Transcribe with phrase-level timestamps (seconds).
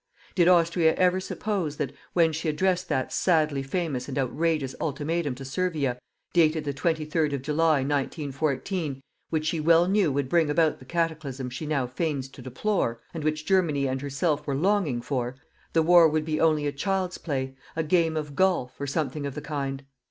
[0.33, 5.45] Did Austria ever suppose that, when she addressed that sadly famous and outrageous ultimatum to
[5.45, 5.99] Servia,
[6.33, 11.51] dated the 23rd of July, 1914, which she well knew would bring about the cataclysm
[11.51, 15.35] she now feigns to deplore and which Germany and herself were longing for
[15.73, 19.35] the war would be only a child's play, a game of golf, or something of
[19.35, 19.83] the kind?